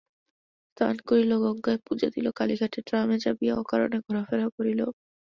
স্নান 0.69 0.95
করিল 1.07 1.31
গঙ্গায়, 1.43 1.79
পূজা 1.85 2.07
দিল 2.15 2.27
কালীঘাটে, 2.37 2.79
ট্রামে 2.87 3.17
চাপিয়া 3.23 3.53
অকারণে 3.61 3.97
ঘোরাফেরা 4.05 4.47
করিল। 4.55 4.79